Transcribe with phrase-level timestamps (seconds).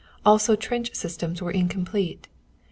[0.25, 2.27] Also trench systems were incomplete.